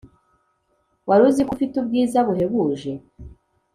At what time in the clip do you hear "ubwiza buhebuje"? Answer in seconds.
1.77-2.91